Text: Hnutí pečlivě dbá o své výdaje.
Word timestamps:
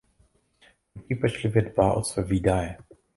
Hnutí 0.95 1.15
pečlivě 1.15 1.61
dbá 1.61 1.93
o 1.93 2.03
své 2.03 2.23
výdaje. 2.23 2.77